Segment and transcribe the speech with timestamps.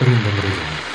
[0.00, 0.89] Рындом-рындом.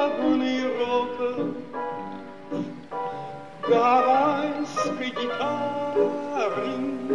[0.00, 1.28] Srebrni rope
[3.68, 7.09] Garajski gitarni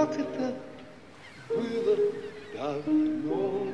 [0.00, 0.54] как это
[1.50, 1.96] было
[2.56, 3.66] давно,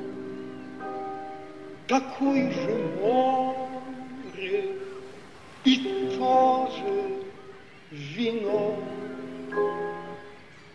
[1.87, 4.75] Такое же море
[5.63, 7.23] и тоже
[7.91, 8.75] вино.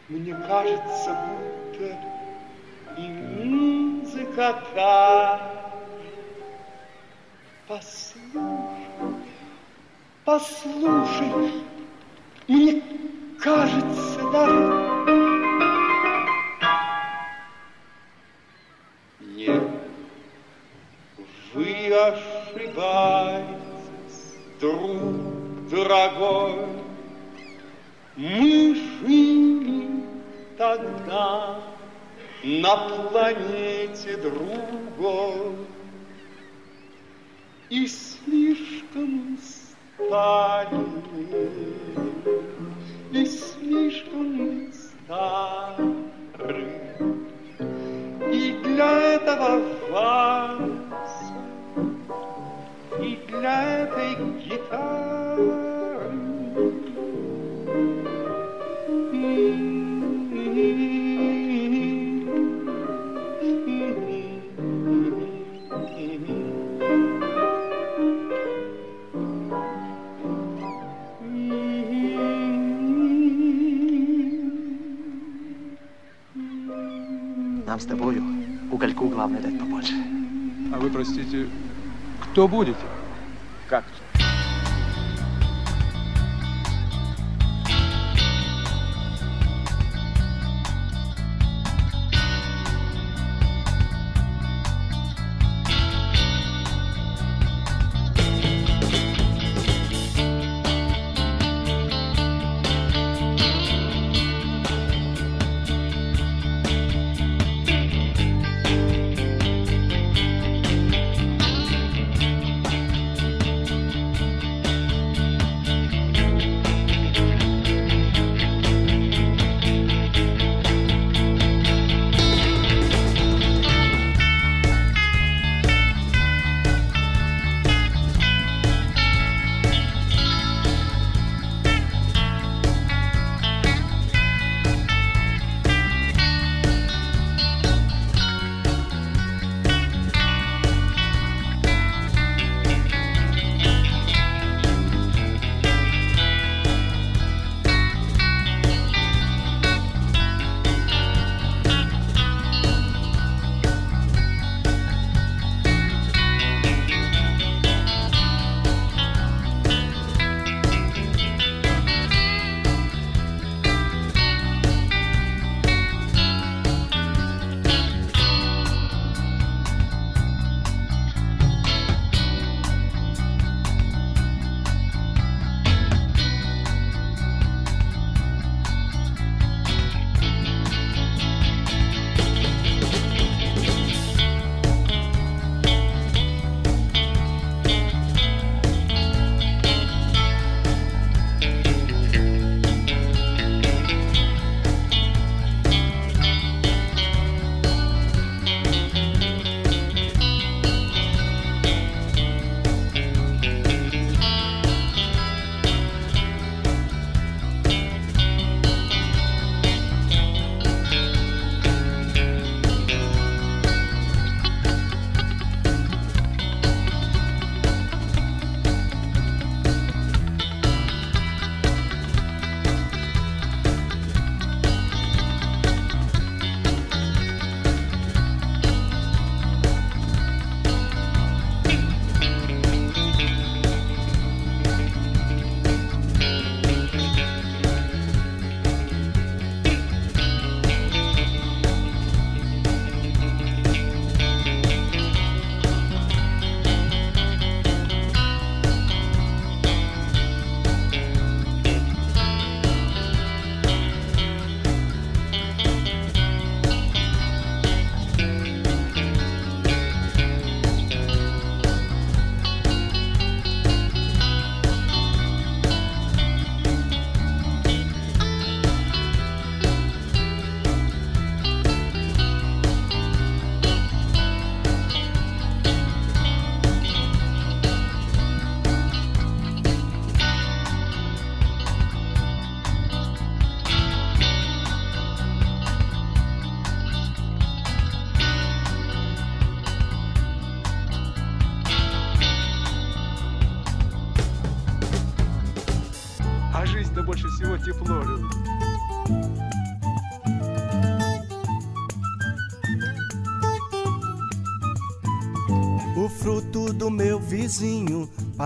[0.08, 1.98] Мне кажется, будто
[2.96, 5.52] и музыка та.
[7.68, 8.22] Послушай,
[10.24, 11.52] послушай,
[12.48, 12.82] мне
[13.38, 14.91] кажется, да.
[19.26, 19.62] Нет,
[21.54, 23.56] вы ошибаетесь,
[24.60, 26.66] друг дорогой.
[28.16, 29.88] Мы жили
[30.58, 31.62] тогда
[32.44, 35.56] на планете другой
[37.70, 40.86] и слишком стали,
[43.12, 45.92] и слишком стары.
[48.62, 51.12] glömde vad fanns
[53.02, 55.71] i glömde gitarr
[77.72, 78.22] Нам с тобою
[78.70, 79.94] угольку главное дать побольше.
[80.74, 81.46] А вы, простите,
[82.20, 82.76] кто будете?
[83.66, 84.11] Как А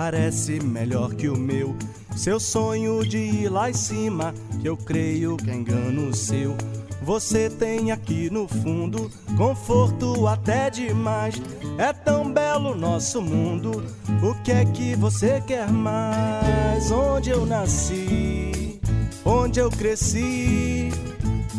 [0.06, 1.74] parece melhor que o meu.
[2.14, 6.56] Seu sonho de ir lá em cima, que eu creio que é engano seu.
[7.02, 11.34] Você tem aqui no fundo conforto até demais.
[11.76, 13.82] É tão belo nosso mundo.
[14.22, 16.88] O que é que você quer mais?
[16.92, 18.80] Onde eu nasci,
[19.24, 20.88] onde eu cresci,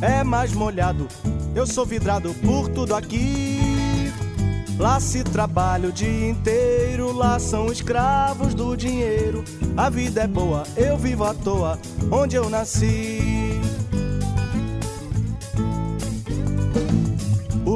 [0.02, 1.06] é mais molhado.
[1.54, 3.57] Eu sou vidrado por tudo aqui.
[4.80, 9.44] Lá se trabalha o dia inteiro, lá são escravos do dinheiro.
[9.76, 11.80] A vida é boa, eu vivo à toa,
[12.12, 13.47] onde eu nasci.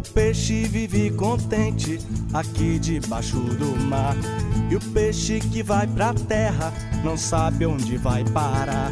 [0.02, 2.00] O peixe vive contente
[2.34, 4.16] aqui debaixo do mar.
[4.68, 8.92] E o peixe que vai pra terra não sabe onde vai parar.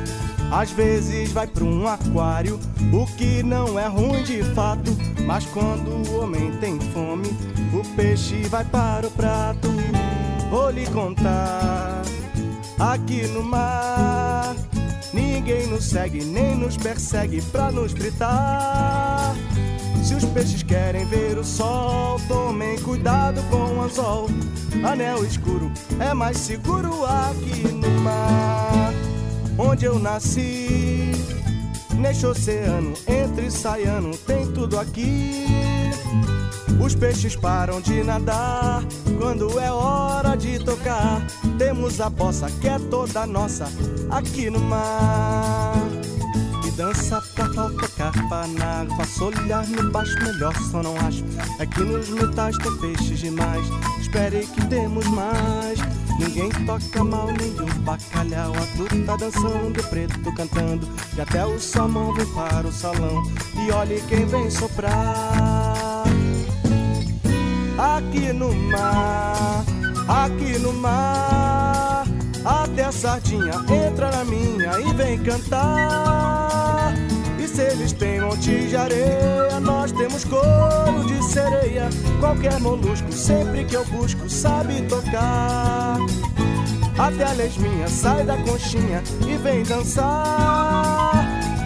[0.52, 2.60] Às vezes vai pra um aquário,
[2.94, 4.96] o que não é ruim de fato.
[5.26, 7.30] Mas quando o homem tem fome,
[7.74, 9.68] o peixe vai para o prato.
[10.52, 12.04] Vou lhe contar,
[12.78, 14.56] aqui no mar,
[15.12, 19.36] ninguém nos segue nem nos persegue pra nos fritar.
[20.10, 24.28] Se os peixes querem ver o sol, tomem cuidado com o anzol.
[24.84, 28.92] Anel escuro é mais seguro aqui no mar,
[29.56, 31.12] onde eu nasci.
[31.94, 35.46] Neste oceano, entre saiano, tem tudo aqui.
[36.84, 38.84] Os peixes param de nadar
[39.20, 41.22] quando é hora de tocar.
[41.60, 43.72] Temos a bossa que é toda nossa
[44.10, 45.76] aqui no mar
[46.80, 47.19] dança
[47.60, 49.06] pra tocar na água.
[49.20, 51.24] Olhar no baixo, melhor só não acho.
[51.60, 53.66] Aqui nos metais tem peixes demais.
[54.00, 55.80] Espere que temos mais.
[56.18, 58.54] Ninguém toca mal, o bacalhau.
[58.54, 60.88] A tudo tá dançando, preto cantando.
[61.18, 63.24] E até o salmão vem para o salão.
[63.56, 66.04] E olhe quem vem soprar.
[67.78, 69.64] Aqui no mar,
[70.08, 72.06] aqui no mar.
[72.46, 73.54] Até a sardinha
[73.88, 76.94] entra na minha e vem cantar.
[77.54, 81.90] Se eles têm monte de areia, nós temos couro de sereia.
[82.20, 85.98] Qualquer molusco, sempre que eu busco, sabe tocar.
[86.98, 91.12] Até a lesminha sai da conchinha e vem dançar.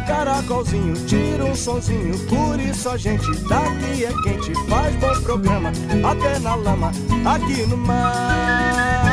[0.07, 5.71] Caracolzinho, tira um sonzinho, por isso a gente daqui é quente, faz bom programa,
[6.09, 6.91] até na lama,
[7.25, 9.12] aqui no mar.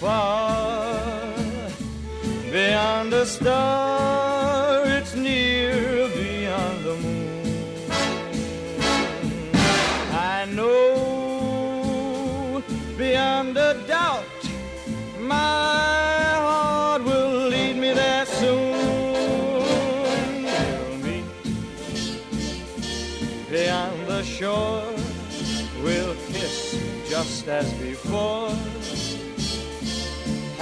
[0.00, 1.34] Far
[2.52, 7.90] beyond the star, it's near beyond the moon.
[10.12, 12.62] I know
[12.96, 14.24] beyond a doubt
[15.18, 20.44] my heart will lead me there soon.
[20.44, 21.24] We'll meet
[23.50, 24.94] beyond the shore.
[25.82, 26.78] We'll kiss
[27.10, 28.37] just as before.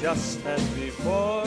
[0.00, 1.44] just as before.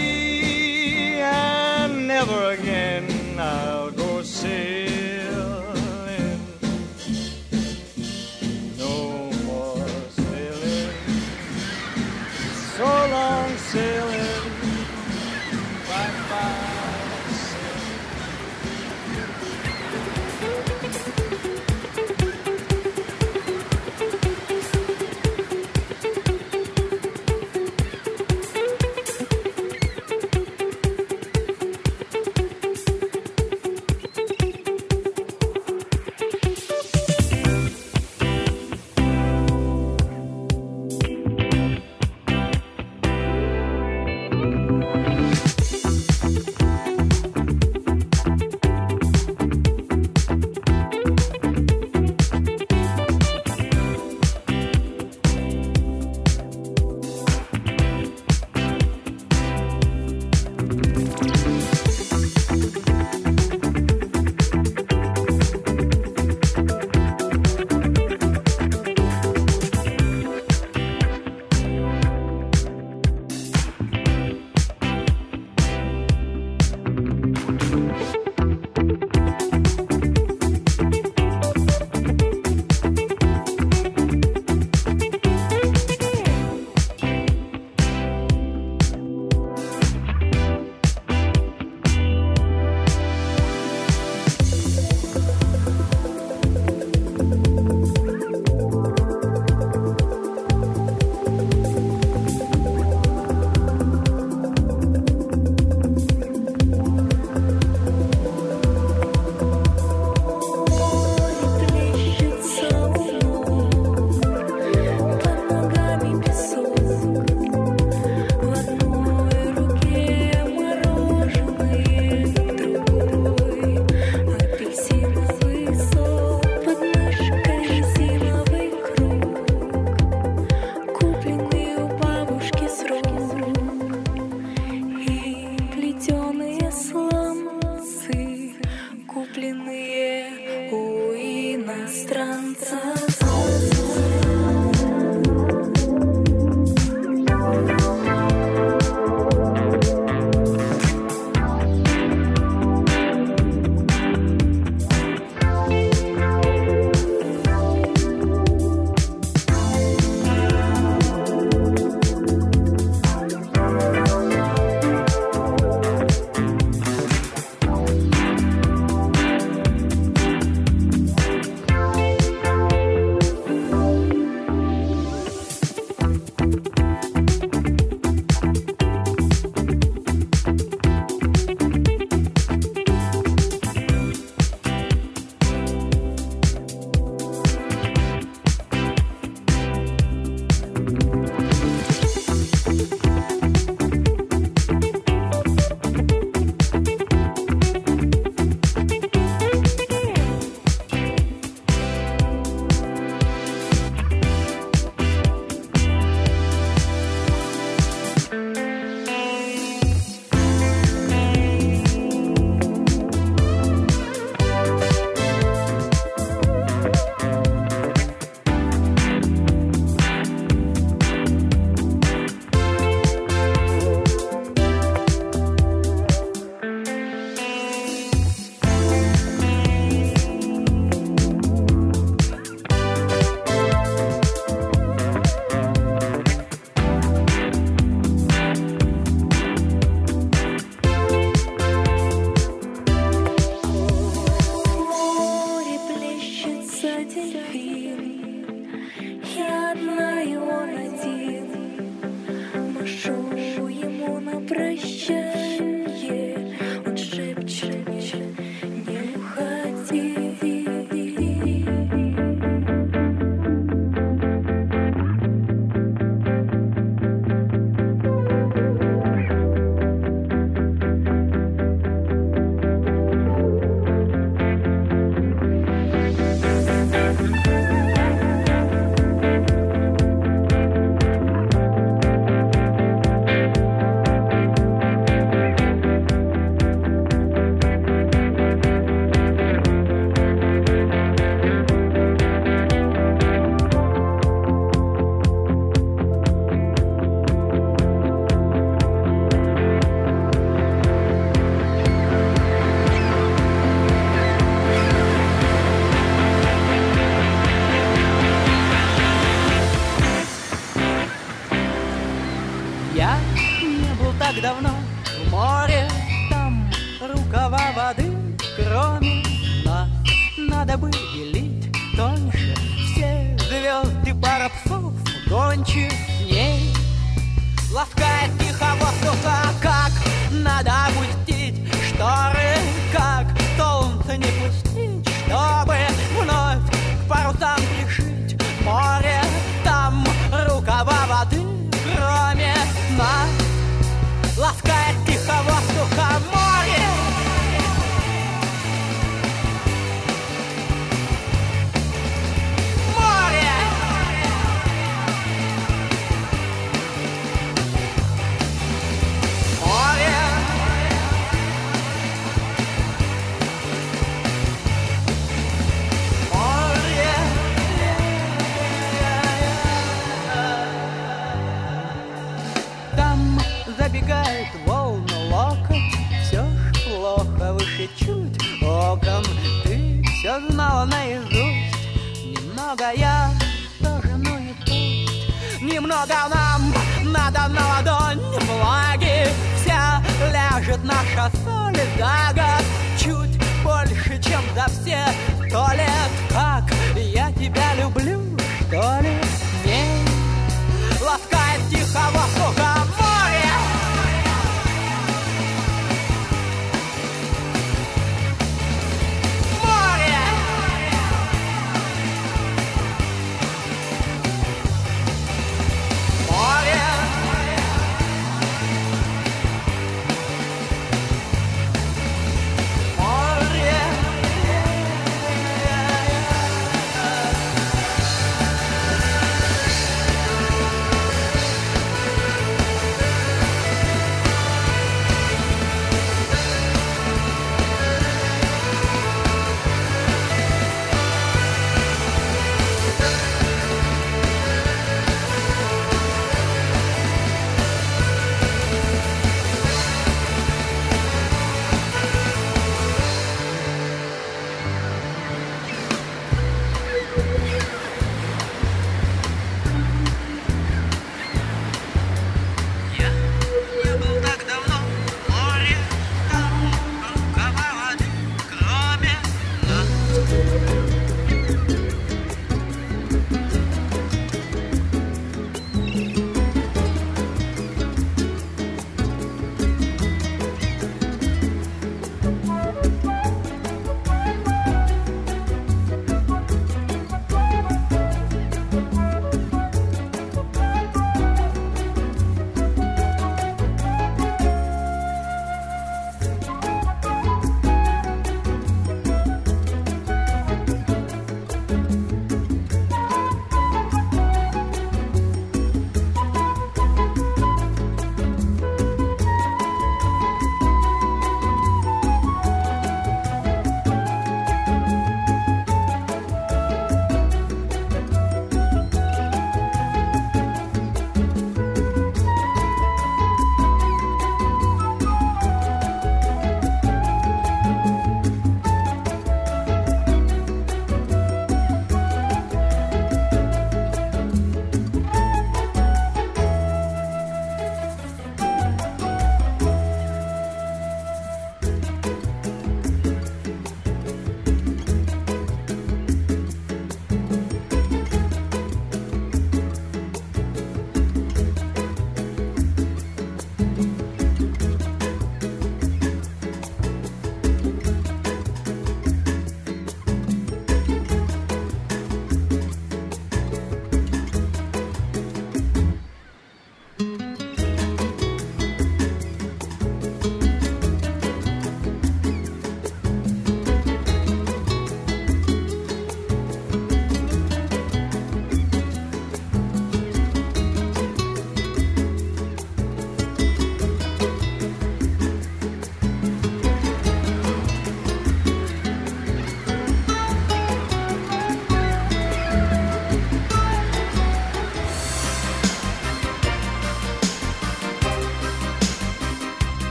[1.21, 2.98] and never again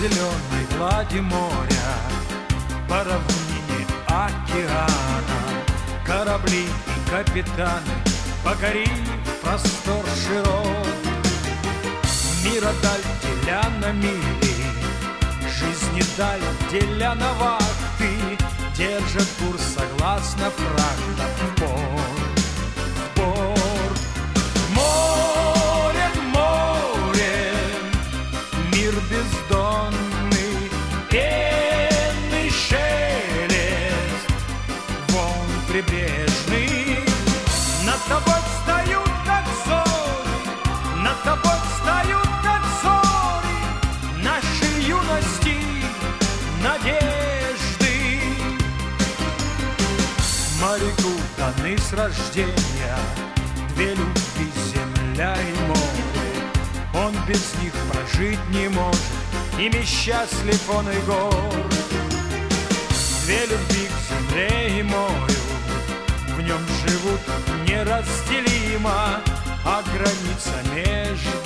[0.00, 1.92] зеленой глади моря,
[2.88, 5.40] По равнине океана,
[6.06, 7.94] Корабли и капитаны
[8.42, 8.90] покорив
[9.42, 10.86] простор широк.
[12.44, 14.54] Мира даль деля на мили,
[15.58, 18.38] Жизни даль деля на вахты,
[18.76, 22.29] Держат курс согласно фрактам в порт.
[29.10, 30.70] бездонный
[31.10, 34.28] пенный шелест.
[35.08, 37.00] Вон прибрежный.
[37.84, 45.56] Над тобой встают, как соль Над тобой встают, как соль Нашей юности
[46.62, 48.20] надежды.
[50.60, 52.98] Моряку даны с рождения
[53.74, 55.99] Две любви, земля и море.
[57.26, 59.00] Без них прожить не может,
[59.58, 61.74] ими счастлив он и горд.
[63.24, 65.40] Две любви к земле и морю
[66.36, 67.20] в нем живут
[67.68, 69.20] неразделимо,
[69.64, 71.39] а граница между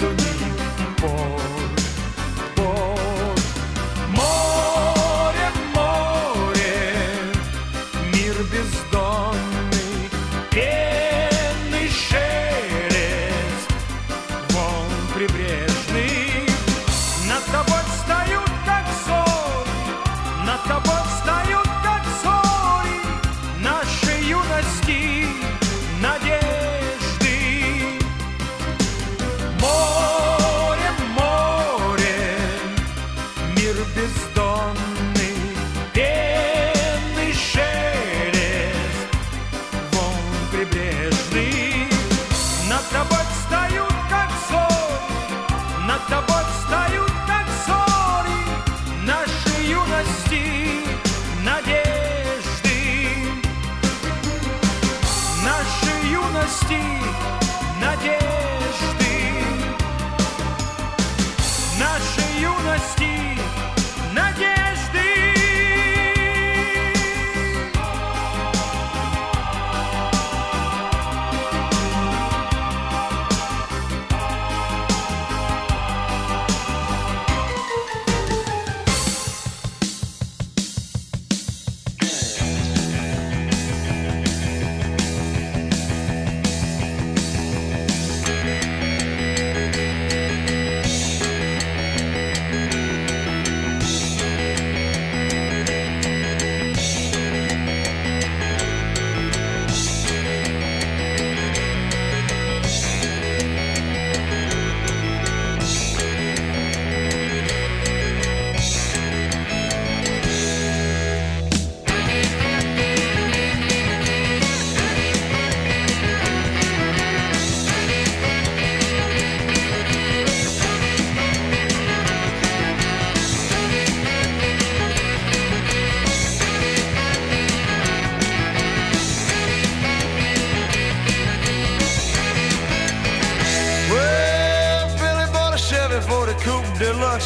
[62.75, 63.24] honesty.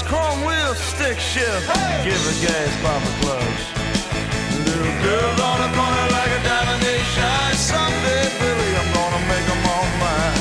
[0.03, 1.67] Chrome wheel stick shift.
[2.07, 3.63] Give a gas pop a clutch.
[4.63, 9.47] Little girls on the corner like a diamond they shine Someday, Billy, I'm gonna make
[9.51, 10.41] them all mine.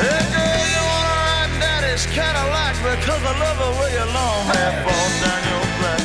[0.00, 1.52] Hey girl, you wanna ride?
[1.62, 6.04] Daddy's Cadillac Because I love the way your long hair falls down your back.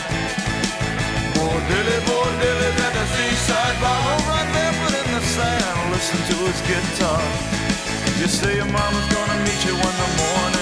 [1.34, 4.13] Poor Dilly, poor Dilly's at the seaside bar.
[4.30, 7.23] Right barefoot in the sand Listen to his guitar.
[8.21, 10.57] You say your mama's gonna meet you in the morning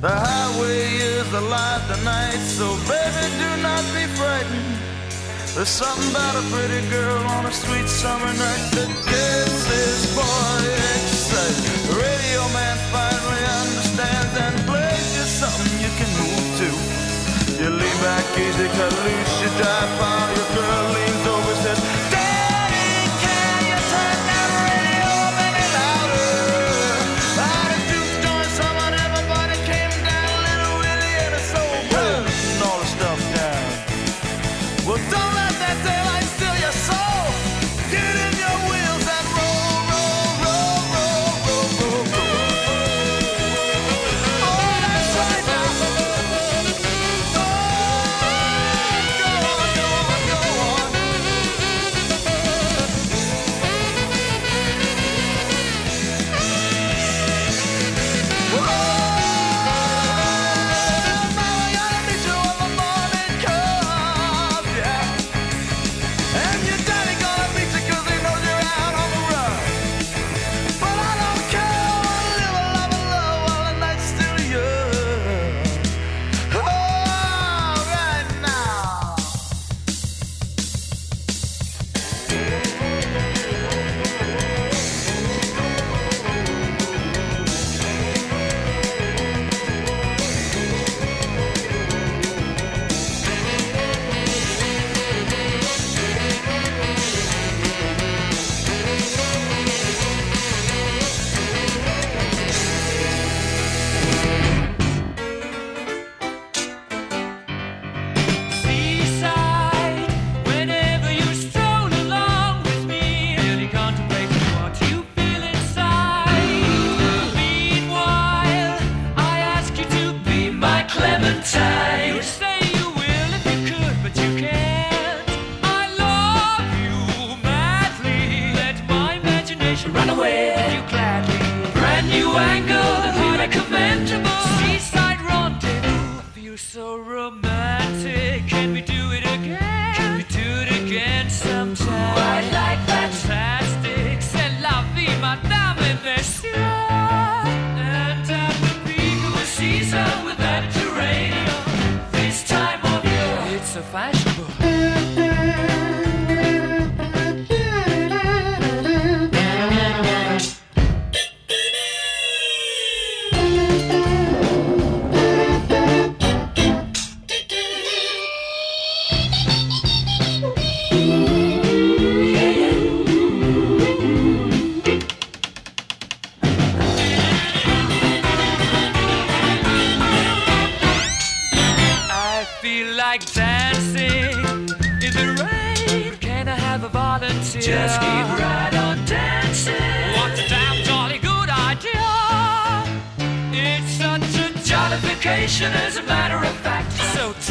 [0.00, 4.78] The highway is the life tonight, so baby do not be frightened.
[5.52, 8.88] There's something about a pretty girl on a sweet summer night that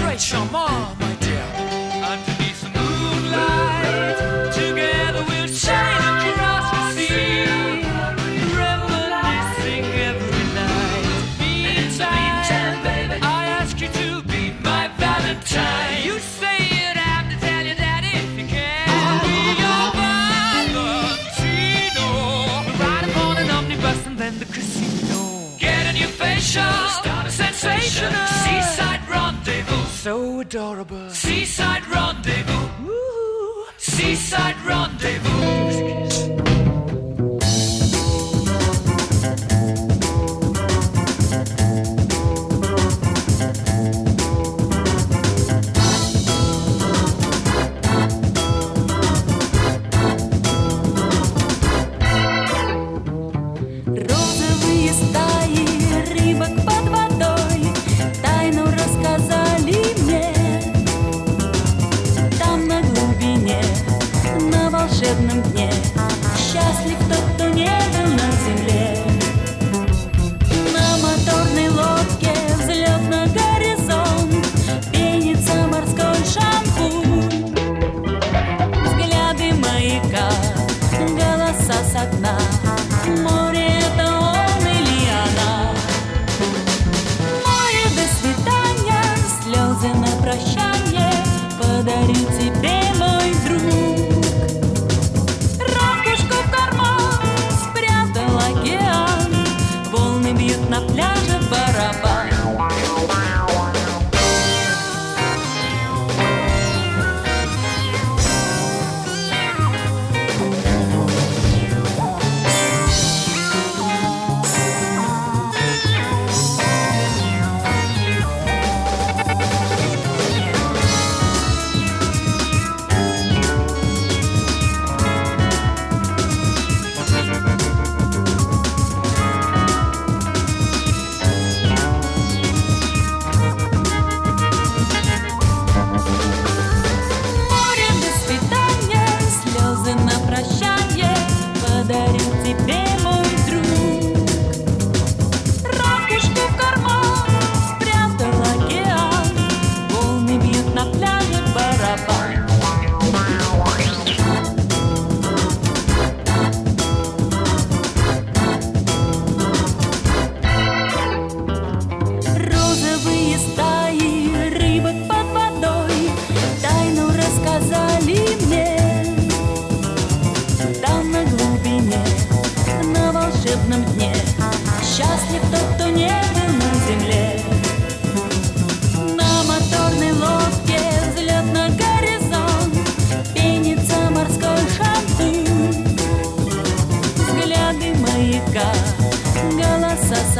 [0.10, 1.09] wait your mom.
[34.30, 35.89] Lakeside Rendezvous.
[65.09, 65.58] волшебном дне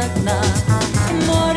[0.09, 1.48] Взгляды маяка,